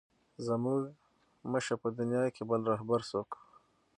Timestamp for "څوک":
3.11-3.29